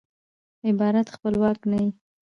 عبارت 0.69 1.07
خپلواک 1.15 1.59
نه 1.69 1.77
يي. 1.83 1.89